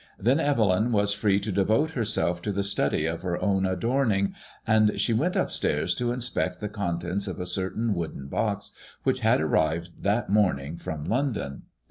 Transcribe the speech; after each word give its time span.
Then 0.17 0.39
Evelyn 0.39 0.91
was 0.91 1.13
free 1.13 1.39
to 1.41 1.51
devote 1.51 1.91
herself 1.91 2.41
to 2.41 2.51
the 2.51 2.63
study 2.63 3.05
of 3.05 3.21
her 3.21 3.39
own 3.39 3.67
adorning, 3.67 4.33
and 4.65 4.99
she 4.99 5.13
went 5.13 5.35
upstairs 5.35 5.93
to 5.93 6.11
inspect 6.11 6.59
the 6.59 6.69
con 6.69 6.97
tents 6.97 7.27
of 7.27 7.39
a 7.39 7.45
certain 7.45 7.93
wooden 7.93 8.25
box 8.27 8.71
which 9.03 9.19
had 9.19 9.39
arrived 9.39 9.89
that 10.01 10.27
morning 10.27 10.75
from 10.77 11.03
London. 11.05 11.65